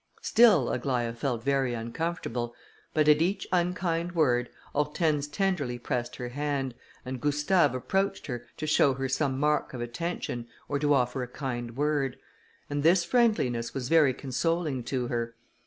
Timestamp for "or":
10.67-10.79